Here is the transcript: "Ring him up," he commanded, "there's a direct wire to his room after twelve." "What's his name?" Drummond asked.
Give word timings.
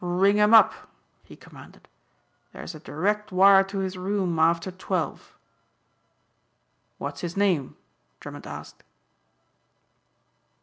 "Ring 0.03 0.37
him 0.37 0.51
up," 0.51 0.73
he 1.21 1.35
commanded, 1.35 1.87
"there's 2.53 2.73
a 2.73 2.79
direct 2.79 3.31
wire 3.31 3.63
to 3.65 3.77
his 3.77 3.99
room 3.99 4.39
after 4.39 4.71
twelve." 4.71 5.37
"What's 6.97 7.21
his 7.21 7.37
name?" 7.37 7.77
Drummond 8.19 8.47
asked. 8.47 8.81